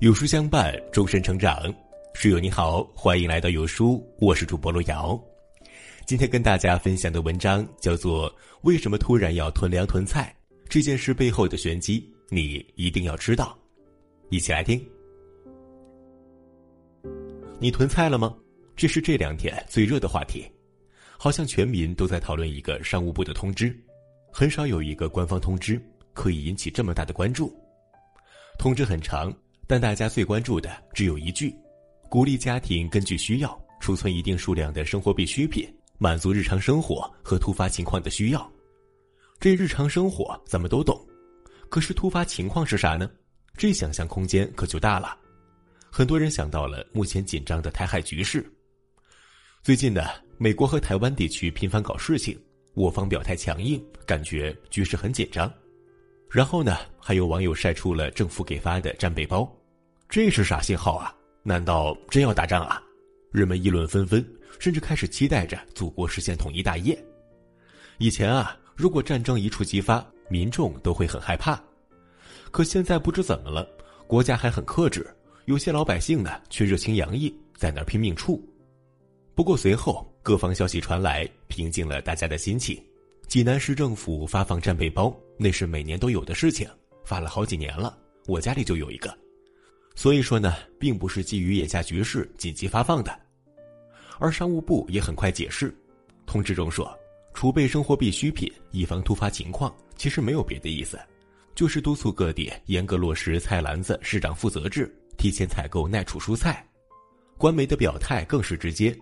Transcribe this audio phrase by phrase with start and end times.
[0.00, 1.74] 有书相伴，终身成长。
[2.12, 5.18] 室友你好，欢迎来到有书，我是主播路遥。
[6.04, 8.30] 今天跟大家分享的文章叫做
[8.60, 10.36] 《为什么突然要囤粮囤菜？
[10.68, 13.58] 这件事背后的玄机，你一定要知道》。
[14.28, 14.78] 一起来听。
[17.58, 18.36] 你囤菜了吗？
[18.76, 20.46] 这是这两天最热的话题，
[21.16, 23.74] 好像全民都在讨论一个商务部的通知，
[24.30, 25.80] 很少有一个官方通知
[26.12, 27.50] 可以引起这么大的关注。
[28.58, 29.34] 通知很长，
[29.66, 31.54] 但大家最关注的只有一句。
[32.08, 38.52] 鼓励家庭根据需要储存一定数量的生活必需品，满足日常生活和突发情况的需要。
[39.40, 40.98] 这日常生活咱们都懂，
[41.68, 43.10] 可是突发情况是啥呢？
[43.56, 45.18] 这想象空间可就大了。
[45.90, 48.48] 很多人想到了目前紧张的台海局势。
[49.62, 50.02] 最近呢，
[50.38, 52.38] 美国和台湾地区频繁搞事情，
[52.74, 55.52] 我方表态强硬，感觉局势很紧张。
[56.30, 59.50] 然后呢，还有网友晒出了政府给发的战备包，
[60.08, 61.14] 这是啥信号啊？
[61.42, 62.82] 难道真要打仗啊？
[63.30, 64.24] 人们议论纷纷，
[64.58, 66.98] 甚至开始期待着祖国实现统一大业。
[67.98, 71.62] 以前啊，如果战争一触即发，民众都会很害怕。
[72.50, 73.68] 可现在不知怎么了，
[74.06, 75.06] 国家还很克制，
[75.44, 78.42] 有些老百姓呢却热情洋溢，在那拼命处。
[79.34, 82.82] 不过随后各方消息传来，平静了大家的心情。
[83.26, 86.68] 济南市政府发放战备包，那是每年都有的事情，
[87.04, 89.12] 发了好几年了，我家里就有一个。
[89.96, 93.18] 所以说呢，并不是基于眼下局势紧急发放的，
[94.20, 95.74] 而商务部也很快解释，
[96.24, 96.96] 通知中说，
[97.34, 100.96] 储备生活必需品以防突发情况，其实没有别的意思，
[101.54, 106.64] 就是督促各地严格落实菜篮子市长负责制，提前采购耐储蔬菜。
[107.36, 108.96] 官媒的表态更是直接，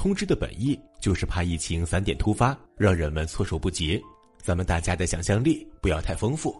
[0.00, 4.02] 通知的本意就是怕疫情散点突发，让人们措手不及，
[4.38, 6.58] 咱们大家的想象力不要太丰富。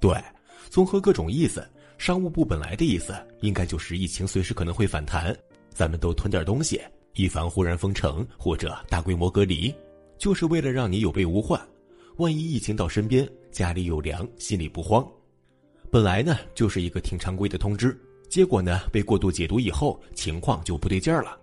[0.00, 0.16] 对，
[0.70, 1.62] 综合各种意思。
[1.98, 5.36] 商务部本来的意思应该就是疫情随时可能会反弹，
[5.74, 6.80] 咱们都囤点东西，
[7.16, 9.72] 以防忽然封城或者大规模隔离，
[10.16, 11.60] 就是为了让你有备无患。
[12.16, 15.06] 万一疫情到身边，家里有粮，心里不慌。
[15.90, 17.94] 本来呢就是一个挺常规的通知，
[18.30, 21.38] 结果呢被过度解读以后，情况就不对劲儿了。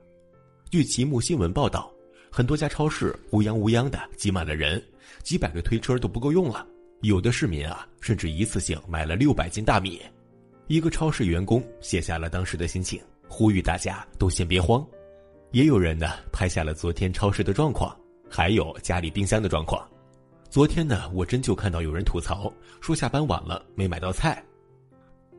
[0.72, 1.92] 据齐木新闻报道，
[2.30, 4.80] 很多家超市乌泱乌泱的挤满了人，
[5.24, 6.64] 几百个推车都不够用了。
[7.02, 10.00] 有的市民啊，甚至一次性买了六百斤大米。
[10.68, 14.86] 一个超市员工写下了当时的心情，呼吁大家都先别慌。
[15.54, 18.00] 也有人呢拍下了昨天超市的状况，
[18.30, 19.90] 还有家里冰箱的状况。
[20.52, 24.44] 昨天呢，我真就看到有人吐槽说下班晚了没买到菜。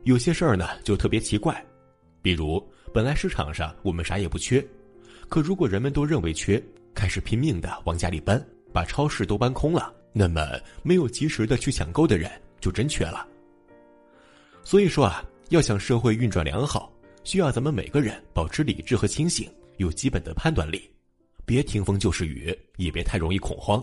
[0.03, 1.65] 有些事儿呢就特别奇怪，
[2.21, 2.61] 比如
[2.93, 4.61] 本来市场上我们啥也不缺，
[5.31, 6.61] 可如果人们都认为缺，
[6.93, 10.45] 开始拼命的往家里搬，把超市都搬空了，那么
[10.83, 13.25] 没有及时的去抢购的人就真缺了。
[14.61, 16.91] 所以说啊，要想社会运转良好，
[17.23, 20.91] 需要咱们每个人保持理智和清醒，有基本的判断力，
[21.45, 23.81] 别听风就是雨，也别太容易恐慌。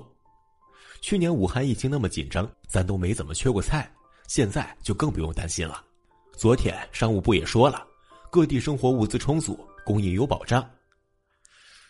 [1.01, 3.91] 去年武汉疫情那么紧张，咱都没怎么缺过菜，
[4.27, 5.83] 现在就更不用担心了。
[6.37, 7.87] 昨天商务部也说了，
[8.31, 10.63] 各地生活物资充足，供应有保障。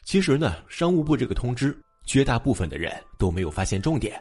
[0.08, 4.18] 其实呢，商务部这个通知，绝大部分的人都没有发现重点。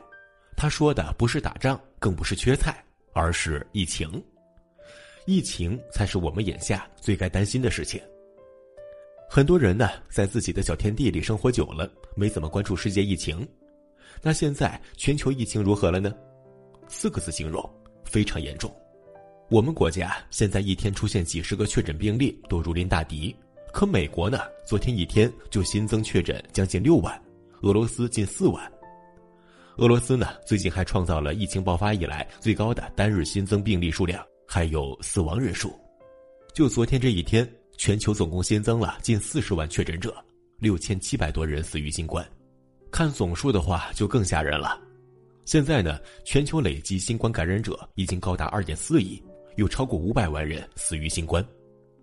[0.57, 2.83] 他说的不是打仗，更不是缺菜，
[3.13, 4.21] 而是疫情。
[5.25, 8.01] 疫情才是我们眼下最该担心的事情。
[9.29, 13.47] 很多人呢，在自己的小天地里生活久了，没怎么关注世界疫情。
[14.21, 16.13] 那现在全球疫情如何了呢？
[16.89, 17.63] 四个字形容：
[18.03, 18.69] 非常严重。
[19.49, 23.33] 我们国家现在一天出现几十个确诊病例都如临大敌，
[23.77, 27.15] 可美国呢，昨天一天就新增确诊将近六万，
[27.61, 28.71] 俄罗斯近四万。
[29.75, 34.25] 俄罗斯呢，最近还创造了疫情爆发以来最高的单日新增病例数量。
[34.47, 35.79] 还有死亡人数，
[36.55, 40.11] 就昨天这一天，全球总共新增了近四十万确诊者，
[40.57, 42.27] 六千七百多人死于新冠。
[42.89, 44.81] 看总数的话，就更吓人了。
[45.45, 49.21] 现在呢，全球累计新冠感染者已经高达二点四亿，
[49.55, 51.47] 有超过五百万人死于新冠。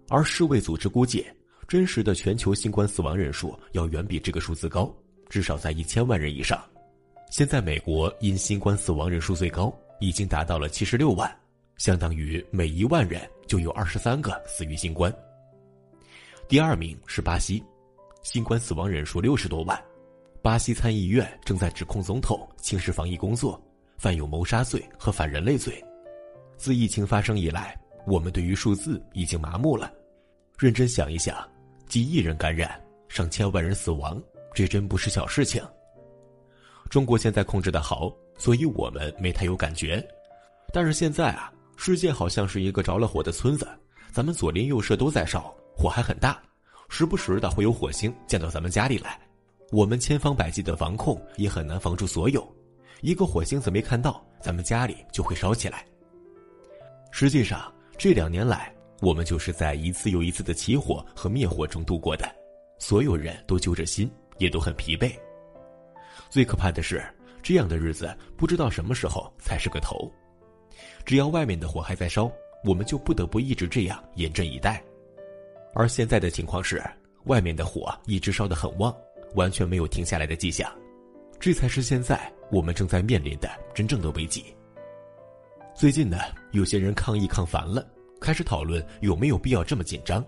[0.08, 1.26] 而世卫组织估计，
[1.66, 4.94] 真实的全球新冠死亡人数要远比这个数字高，
[5.28, 6.62] 至少在一千万人以上。
[7.30, 11.30] 现在美国因新冠死亡人数最高，已经达到了七十六万。
[11.76, 15.12] 相当于每一万人就有二十三个死于新冠。
[16.46, 17.60] 第二名是巴西，
[18.22, 19.82] 新冠死亡人数六十多万。
[20.40, 23.60] 巴西参议院正在指控总统轻视防疫工作，
[23.96, 25.82] 犯有谋杀罪和反人类罪。
[26.56, 27.76] 自疫情发生以来，
[28.06, 29.92] 我们对于数字已经麻木了。
[30.56, 31.36] 认真想一想，
[31.94, 32.68] 几亿人感染，
[33.06, 34.20] 上千万人死亡，
[34.52, 35.62] 这真不是小事情。
[36.90, 40.04] 中国现在控制的好，所以我们没太有感觉。
[40.72, 41.52] 但是现在啊。
[41.76, 43.68] 世界好像是一个着了火的村子，
[44.10, 46.42] 咱们左邻右舍都在烧，火还很大，
[46.88, 49.16] 时不时的会有火星溅到咱们家里来。
[49.70, 52.44] 我们千方百计的防控，也很难防住所有。
[53.02, 55.86] 一个火星子没看到，咱们家里就会烧起来。
[57.12, 58.73] 实际上，这两年来，
[59.04, 62.24] 我们就是在一次又一次的起火和灭火中度过的，
[62.78, 65.12] 所有人都揪着心，也都很疲惫。
[66.30, 67.04] 最可怕的是，
[67.42, 70.10] 这样的日子不知道什么时候才是个头。
[71.04, 72.32] 只要外面的火还在烧，
[72.64, 74.82] 我们就不得不一直这样严阵以待。
[75.74, 76.82] 而现在的情况是，
[77.24, 78.94] 外面的火一直烧得很旺。
[79.34, 80.72] 完全没有停下来的迹象，
[81.40, 84.44] 这才是现在我们正在面临的真正的危机。
[85.74, 86.18] 最近呢，
[86.52, 87.84] 有些人抗议抗烦了，
[88.24, 90.24] 开始讨论有没有必要这么紧张，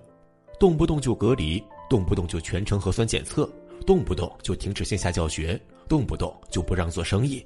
[0.60, 3.50] 动不动就隔离，动不动就全程核酸检测，
[3.86, 5.58] 动不动就停止线下教学，
[5.88, 7.42] 动不动就不让做生意。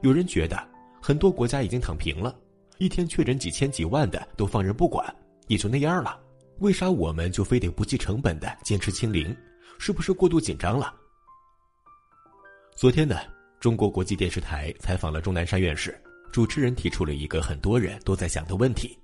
[0.00, 0.56] 有人觉得
[0.98, 2.34] 很多国家已经躺平了，
[2.78, 5.14] 一天确诊几千几万的都放任不管，
[5.46, 6.18] 也就那样了，
[6.60, 9.36] 为啥我们就非得不计成本的坚持清零？
[9.78, 10.90] 是不是过度紧张了？
[12.74, 13.18] 昨天呢，
[13.60, 15.94] 中国国际电视台采访了钟南山院士，
[16.32, 18.98] 主持人提出了一个很多人都在想的问题：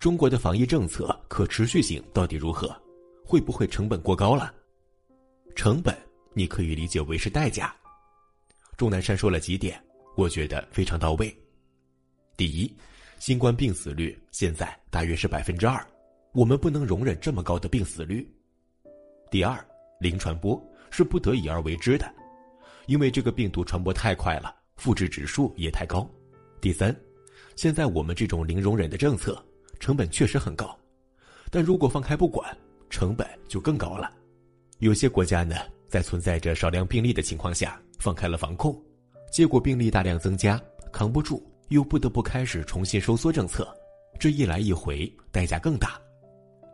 [0.00, 2.74] 中国的防疫政策可持续性到底如何？
[3.22, 4.50] 会不会成本过高了？
[5.54, 5.94] 成本
[6.32, 7.76] 你可以理解为是代价。
[8.78, 9.78] 钟南山说了几点，
[10.16, 11.30] 我觉得非常到位。
[12.34, 12.74] 第一，
[13.18, 15.86] 新冠病死率现在大约是百分之二，
[16.32, 18.26] 我们不能容忍这么高的病死率。
[19.30, 19.62] 第二。
[20.00, 20.58] 零传播
[20.90, 22.10] 是不得已而为之的，
[22.86, 26.10] 因为这个病毒传播太快了，复制指数也太高。
[26.58, 26.98] 第三，
[27.54, 29.44] 现在我们这种零容忍的政策
[29.80, 30.78] 成本确实很高，
[31.50, 32.56] 但如果放开不管，
[32.88, 34.12] 成本就更高了。
[34.78, 35.56] 有些国家呢，
[35.88, 38.80] 在存在着少量病例的情况下放开了防控，
[39.32, 40.60] 结果病例大量增加，
[40.92, 43.66] 扛不住，又不得不开始重新收缩政策，
[44.20, 46.00] 这一来一回代价更大。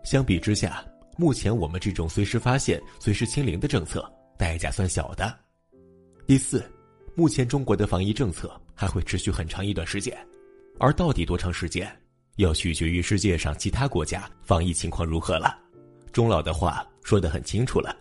[0.05, 0.85] 相比之下。
[1.19, 4.05] 目前我们这种随时发现、随时清零的政策，
[4.37, 5.35] 代价算小的。
[6.26, 6.62] 第四，
[7.14, 10.14] 目前中国的防疫政策还会持续很长一段时间，
[10.79, 11.91] 而到底多长时间，
[12.37, 15.59] 要取决于世界上其他国家防疫情况如何了。
[16.12, 17.94] 钟老的话说得很清楚了，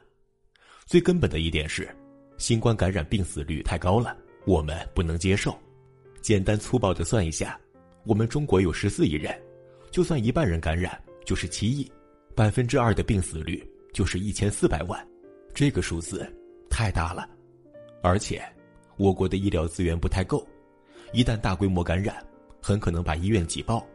[0.85, 1.93] 最根本的一点是，
[2.37, 4.15] 新冠感染病死率太高了，
[4.45, 5.57] 我们不能接受。
[6.21, 7.59] 简单粗暴的算一下，
[8.03, 9.37] 我们中国有十四亿人，
[9.91, 11.91] 就算一半人感染，就是七亿。
[12.35, 15.07] 百分之二的病死率就是一千四百万，
[15.53, 16.29] 这个数字
[16.69, 17.29] 太大了，
[18.01, 18.43] 而且
[18.97, 20.45] 我国的医疗资源不太够，
[21.13, 22.15] 一旦大规模感染，
[22.61, 23.85] 很可能把医院挤爆，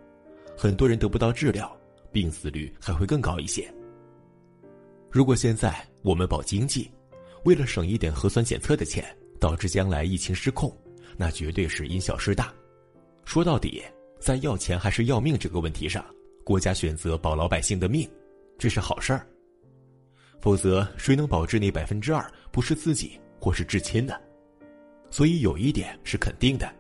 [0.63, 1.75] 很多人得不到治疗，
[2.13, 3.67] 病死率还会更高一些。
[5.11, 6.91] 如果现在我们保经济，
[7.47, 9.03] 为了省一点核酸检测的钱，
[9.41, 10.71] 导致将来疫情失控，
[11.17, 12.53] 那绝对是因小失大。
[13.25, 13.83] 说到底，
[14.21, 16.05] 在要钱还是要命这个问题上，
[16.45, 18.07] 国家选择保老百姓的命。
[18.59, 19.27] 这是好事儿，
[20.43, 24.13] 否则谁能保质那百分之二不是自己或是至亲呢？
[25.09, 26.71] 所以有一点是肯定的，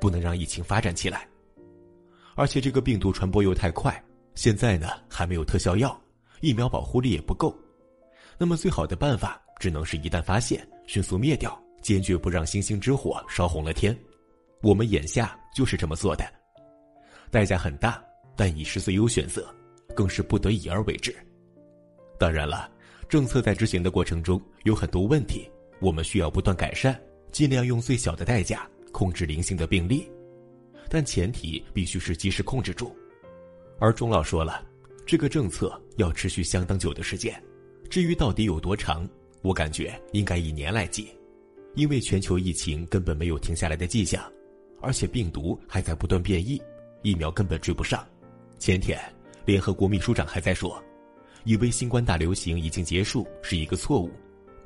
[0.00, 1.28] 不能让疫情发展起来。
[2.38, 4.00] 而且这个病毒传播又太快，
[4.36, 6.00] 现在呢还没有特效药，
[6.40, 7.52] 疫苗保护力也不够。
[8.38, 13.98] 那么最好的办法只能是一旦发现，迅速灭掉，坚决不让星星之火烧红了天。
[14.62, 16.24] 我们眼下就是这么做的，
[17.28, 18.00] 代价很大，
[18.36, 19.52] 但已是最优选择，
[19.92, 21.12] 更是不得已而为之。
[22.20, 22.70] 当然了，
[23.08, 26.96] 政策在执行的过程中有很多问题，我们需要不断改善，
[27.32, 30.08] 尽量用最小的代价控制零星的病例，
[30.88, 32.96] 但前提必须是及时控制住。
[33.78, 34.64] 而钟老说了，
[35.06, 37.40] 这个政策要持续相当久的时间，
[37.88, 39.08] 至于到底有多长，
[39.42, 41.08] 我感觉应该以年来计，
[41.74, 44.22] 因为全球疫情根本没有停下来的迹象，
[44.80, 46.60] 而且病毒还在不断变异，
[47.02, 48.04] 疫苗根本追不上。
[48.58, 49.00] 前天，
[49.44, 50.82] 联合国秘书长还在说。
[51.44, 54.10] 以为新冠大流行已经结束是一个错误，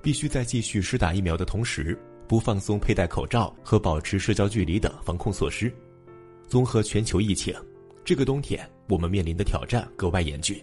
[0.02, 5.72] 必须在继续施打疫苗的同时，不放松佩戴口罩和保持社交距离等防控措施。
[6.52, 7.54] 综合全球疫情，
[8.04, 10.62] 这个冬天我们面临的挑战格外严峻。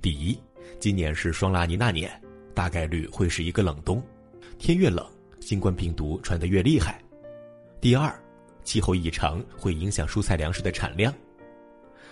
[0.00, 0.40] 第一，
[0.78, 2.08] 今年是双拉尼娜年，
[2.54, 4.00] 大概率会是一个冷冬，
[4.60, 5.04] 天越冷，
[5.40, 7.02] 新冠病毒传得越厉害。
[7.80, 8.16] 第二，
[8.62, 11.12] 气候异常会影响蔬菜粮食的产量。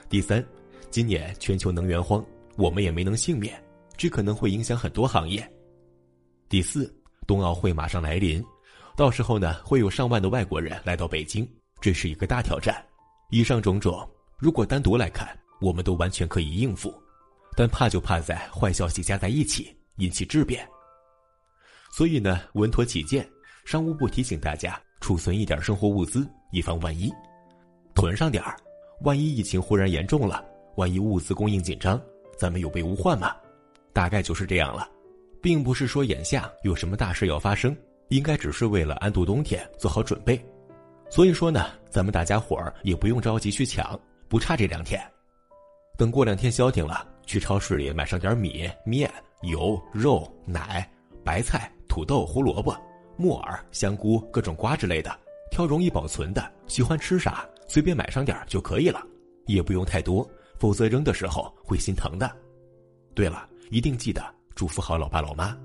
[0.08, 0.44] 第三，
[0.90, 2.26] 今年全球能源荒。
[2.56, 3.54] 我们也没能幸免，
[3.96, 5.48] 这可能会影响很多行业。
[6.48, 6.92] 第四，
[7.24, 8.44] 冬奥会马上来临，
[8.96, 11.48] 到时候呢，会有上万的外国人来到北京，
[11.80, 12.84] 这是一个大挑战。
[13.30, 16.94] 以上种种，如果单独来看，我们都完全可以应付，
[17.56, 20.66] 但怕就怕在坏消息加在一起，引起质变。
[21.90, 23.28] 所以呢，稳妥起见，
[23.64, 27.10] 商务部提醒大家储存一点生活物资，以防万一，
[27.94, 28.56] 囤上点儿，
[29.00, 30.44] 万一疫情忽然严重了。
[30.76, 32.00] 万一物资供应紧张，
[32.38, 33.34] 咱们有备无患嘛。
[33.92, 34.88] 大概就是这样了，
[35.42, 37.74] 并不是说眼下有什么大事要发生，
[38.10, 40.38] 应该只是为了安度冬天做好准备。
[41.08, 43.98] 所以说呢，咱们大家伙儿也不用着急去抢，
[44.28, 45.00] 不差这两天。
[45.96, 49.10] 等过两天消停了，去超市里买上点米、面、
[49.42, 50.88] 油、肉、奶、
[51.24, 52.76] 白菜、土豆、胡萝卜、
[53.16, 55.16] 木耳、香菇、各种瓜之类的，
[55.50, 59.02] 挑容易保存的，喜欢吃啥随便买上点就可以了，
[59.46, 62.30] 也不用太多，否则扔的时候会心疼的。
[63.14, 64.22] 对了，一定记得
[64.54, 65.56] 祝福好老爸老妈。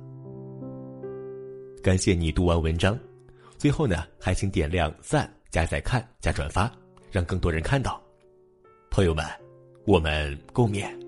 [1.84, 2.98] 感谢你读完文章。
[3.62, 6.68] 最后呢，还请点亮赞、加再看、加转发，
[7.12, 8.02] 让更多人看到。
[8.90, 9.24] 朋友们，
[9.86, 11.01] 我们共勉。